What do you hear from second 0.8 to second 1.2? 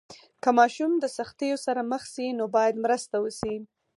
د